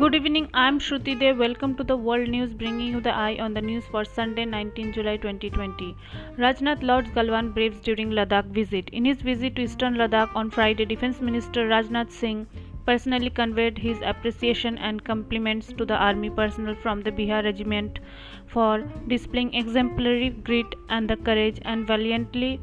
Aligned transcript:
Good 0.00 0.14
evening, 0.14 0.48
I'm 0.54 0.78
Shruti 0.78 1.14
Dev. 1.20 1.36
Welcome 1.36 1.74
to 1.76 1.84
the 1.84 1.94
World 1.94 2.30
News, 2.30 2.54
bringing 2.54 2.86
you 2.92 3.02
the 3.02 3.14
eye 3.14 3.36
on 3.38 3.52
the 3.52 3.60
news 3.60 3.84
for 3.90 4.02
Sunday, 4.02 4.46
19 4.46 4.94
July 4.94 5.18
2020. 5.18 5.94
Rajnath 6.38 6.82
Lords 6.82 7.10
Galwan 7.10 7.52
braves 7.52 7.80
during 7.80 8.10
Ladakh 8.10 8.46
visit. 8.46 8.88
In 9.00 9.04
his 9.04 9.20
visit 9.20 9.56
to 9.56 9.62
eastern 9.64 9.96
Ladakh 9.96 10.34
on 10.34 10.50
Friday, 10.50 10.86
Defense 10.86 11.20
Minister 11.20 11.68
Rajnath 11.68 12.10
Singh 12.10 12.46
personally 12.86 13.28
conveyed 13.28 13.76
his 13.76 14.00
appreciation 14.02 14.78
and 14.78 15.04
compliments 15.04 15.70
to 15.74 15.84
the 15.84 16.00
army 16.08 16.30
personnel 16.30 16.76
from 16.76 17.02
the 17.02 17.12
Bihar 17.12 17.44
Regiment 17.44 18.00
for 18.46 18.78
displaying 19.06 19.52
exemplary 19.52 20.30
grit 20.30 20.74
and 20.88 21.10
the 21.10 21.18
courage 21.18 21.60
and 21.66 21.86
valiantly 21.86 22.58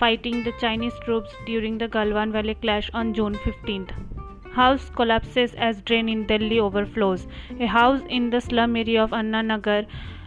fighting 0.00 0.42
the 0.42 0.58
Chinese 0.60 1.00
troops 1.04 1.30
during 1.46 1.78
the 1.78 1.88
Galwan 1.88 2.32
Valley 2.32 2.56
clash 2.56 2.90
on 2.92 3.14
June 3.14 3.36
15th. 3.36 4.15
House 4.56 4.90
collapses 4.98 5.54
as 5.54 5.82
drain 5.82 6.08
in 6.08 6.26
Delhi 6.26 6.58
overflows. 6.58 7.26
A 7.60 7.66
house 7.66 8.00
in 8.08 8.30
the 8.30 8.40
slum 8.40 8.76
area 8.76 9.02
of 9.02 9.12
Anna 9.12 9.42
Nagar 9.42 9.82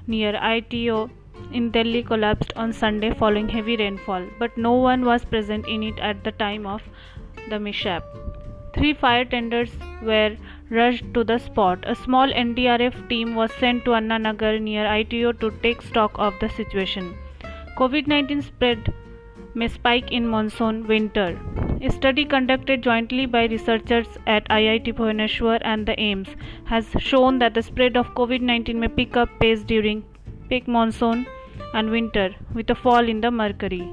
near 0.06 0.36
ITO 0.36 1.10
in 1.52 1.72
Delhi 1.72 2.04
collapsed 2.04 2.54
on 2.56 2.72
Sunday 2.72 3.12
following 3.14 3.50
heavy 3.50 3.78
rainfall, 3.78 4.28
but 4.38 4.56
no 4.56 4.74
one 4.74 5.04
was 5.04 5.26
present 5.26 5.68
in 5.68 5.82
it 5.82 5.98
at 6.00 6.24
the 6.24 6.32
time 6.32 6.68
of 6.68 6.84
the 7.50 7.60
mishap. 7.60 8.04
Three 8.76 8.94
fire 8.94 9.26
tenders 9.26 9.72
were 10.04 10.38
rushed 10.70 11.12
to 11.16 11.24
the 11.24 11.40
spot. 11.40 11.84
A 11.88 11.96
small 11.96 12.28
NDRF 12.28 13.10
team 13.10 13.34
was 13.34 13.52
sent 13.54 13.84
to 13.86 13.96
Anna 13.96 14.20
Nagar 14.20 14.60
near 14.60 14.86
ITO 14.86 15.32
to 15.44 15.50
take 15.64 15.82
stock 15.82 16.12
of 16.20 16.36
the 16.40 16.50
situation. 16.50 17.16
COVID 17.80 18.06
19 18.06 18.44
spread 18.44 18.94
may 19.56 19.70
spike 19.70 20.12
in 20.12 20.28
monsoon 20.28 20.86
winter. 20.86 21.30
A 21.82 21.90
study 21.90 22.26
conducted 22.26 22.82
jointly 22.82 23.26
by 23.26 23.46
researchers 23.46 24.18
at 24.28 24.46
IIT 24.50 24.96
Bhubaneswar 24.96 25.60
and 25.62 25.86
the 25.86 25.94
AIIMS 25.94 26.36
has 26.66 26.90
shown 27.00 27.40
that 27.40 27.54
the 27.54 27.64
spread 27.64 27.96
of 27.96 28.14
COVID 28.16 28.42
19 28.42 28.78
may 28.78 28.90
pick 28.90 29.16
up 29.16 29.30
pace 29.40 29.64
during 29.64 30.04
peak 30.50 30.68
monsoon 30.68 31.26
and 31.74 31.90
winter 31.90 32.36
with 32.54 32.70
a 32.70 32.76
fall 32.76 33.08
in 33.08 33.22
the 33.22 33.32
mercury. 33.32 33.88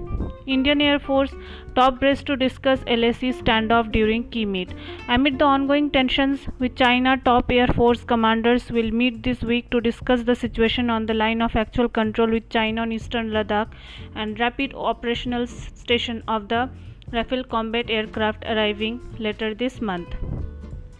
Indian 0.47 0.81
Air 0.81 0.99
Force 0.99 1.35
top 1.75 1.99
brass 2.01 2.23
to 2.23 2.37
discuss 2.37 2.81
LAC 2.87 3.23
standoff 3.39 3.91
during 3.91 4.29
key 4.31 4.45
meet. 4.45 4.73
Amid 5.09 5.39
the 5.39 5.45
ongoing 5.45 5.91
tensions 5.91 6.47
with 6.59 6.77
China, 6.77 7.21
top 7.25 7.51
Air 7.51 7.67
Force 7.67 8.05
commanders 8.05 8.71
will 8.71 8.91
meet 8.91 9.23
this 9.23 9.43
week 9.43 9.71
to 9.71 9.81
discuss 9.81 10.23
the 10.23 10.37
situation 10.37 10.89
on 10.89 11.07
the 11.07 11.15
line 11.15 11.43
of 11.43 11.57
actual 11.57 11.89
control 11.89 12.31
with 12.31 12.49
China 12.49 12.83
on 12.83 12.93
eastern 12.93 13.31
Ladakh 13.31 13.69
and 14.15 14.39
rapid 14.39 14.73
operational 14.75 15.47
station 15.47 16.23
of 16.29 16.49
the 16.49 16.69
Rafale 17.13 17.49
combat 17.49 17.91
aircraft 17.91 18.45
arriving 18.47 19.01
later 19.19 19.55
this 19.55 19.81
month. 19.81 20.15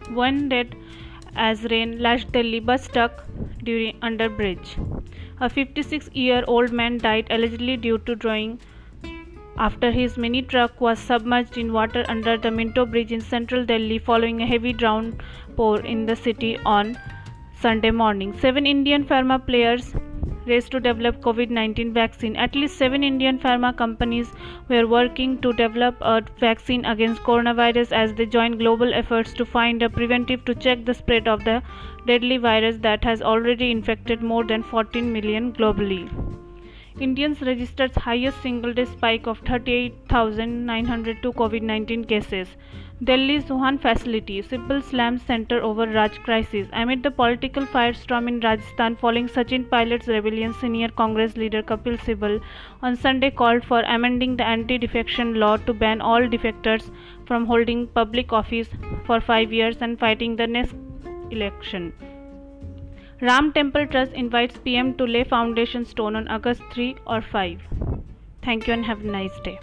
One 0.09 0.49
dead 0.49 0.75
as 1.35 1.63
rain 1.65 1.99
lashed 1.99 2.31
Delhi 2.31 2.59
bus 2.59 2.85
stuck 2.85 3.23
during 3.63 3.97
under 4.01 4.29
bridge. 4.29 4.77
A 5.39 5.49
56 5.49 6.09
year 6.13 6.43
old 6.47 6.71
man 6.71 6.97
died 6.97 7.27
allegedly 7.29 7.77
due 7.77 7.97
to 7.99 8.15
drowning 8.15 8.59
after 9.57 9.91
his 9.91 10.17
mini 10.17 10.41
truck 10.41 10.79
was 10.79 10.99
submerged 10.99 11.57
in 11.57 11.73
water 11.73 12.05
under 12.07 12.37
the 12.37 12.51
Minto 12.51 12.85
Bridge 12.85 13.11
in 13.11 13.21
central 13.21 13.65
Delhi 13.65 13.99
following 13.99 14.41
a 14.41 14.45
heavy 14.45 14.73
downpour 14.73 15.79
in 15.81 16.05
the 16.05 16.15
city 16.15 16.57
on 16.65 16.97
Sunday 17.59 17.91
morning. 17.91 18.37
Seven 18.37 18.67
Indian 18.67 19.03
pharma 19.03 19.43
players 19.45 19.95
race 20.45 20.69
to 20.69 20.79
develop 20.79 21.19
COVID 21.21 21.49
19 21.49 21.93
vaccine. 21.93 22.35
At 22.35 22.55
least 22.55 22.77
seven 22.77 23.03
Indian 23.03 23.39
pharma 23.39 23.75
companies 23.75 24.31
were 24.69 24.87
working 24.87 25.37
to 25.41 25.53
develop 25.53 25.97
a 26.01 26.21
vaccine 26.39 26.85
against 26.85 27.23
coronavirus 27.23 27.91
as 27.91 28.13
they 28.13 28.25
join 28.25 28.57
global 28.57 28.93
efforts 28.93 29.33
to 29.33 29.45
find 29.45 29.83
a 29.83 29.89
preventive 29.89 30.45
to 30.45 30.55
check 30.55 30.85
the 30.85 30.93
spread 30.93 31.27
of 31.27 31.43
the 31.43 31.61
deadly 32.05 32.37
virus 32.37 32.77
that 32.87 33.03
has 33.03 33.21
already 33.21 33.71
infected 33.71 34.21
more 34.21 34.43
than 34.43 34.63
14 34.63 35.11
million 35.11 35.51
globally. 35.53 36.26
Indians 36.99 37.41
registered 37.43 37.95
highest 37.95 38.41
single 38.41 38.73
day 38.73 38.85
spike 38.85 39.27
of 39.27 39.37
38,902 39.45 41.31
COVID-19 41.33 42.07
cases. 42.09 42.47
Delhi's 43.03 43.43
Wuhan 43.43 43.79
facility, 43.79 44.41
Sibal 44.41 44.81
slams 44.83 45.21
center 45.21 45.61
over 45.61 45.85
Raj 45.85 46.17
crisis. 46.23 46.67
Amid 46.73 47.03
the 47.03 47.11
political 47.11 47.67
firestorm 47.67 48.27
in 48.27 48.39
Rajasthan 48.39 48.95
following 48.95 49.27
Sachin 49.27 49.69
Pilot's 49.69 50.07
rebellion, 50.07 50.55
senior 50.55 50.89
Congress 50.89 51.37
leader 51.37 51.61
Kapil 51.61 51.99
Sibal 51.99 52.41
on 52.81 52.95
Sunday 52.95 53.29
called 53.29 53.63
for 53.63 53.81
amending 53.81 54.35
the 54.35 54.47
anti-defection 54.47 55.35
law 55.35 55.57
to 55.57 55.73
ban 55.73 56.01
all 56.01 56.21
defectors 56.21 56.89
from 57.27 57.45
holding 57.45 57.85
public 57.85 58.33
office 58.33 58.69
for 59.05 59.21
five 59.21 59.53
years 59.53 59.77
and 59.81 59.99
fighting 59.99 60.35
the 60.35 60.47
next 60.47 60.73
election. 61.29 61.93
Ram 63.19 63.51
Temple 63.51 63.87
Trust 63.87 64.11
invites 64.11 64.57
PM 64.57 64.93
to 64.97 65.03
lay 65.03 65.23
foundation 65.23 65.85
stone 65.85 66.15
on 66.15 66.27
August 66.27 66.61
3 66.71 66.97
or 67.07 67.19
5. 67.19 67.59
Thank 68.43 68.67
you 68.67 68.73
and 68.73 68.85
have 68.85 69.03
a 69.03 69.07
nice 69.07 69.39
day. 69.43 69.57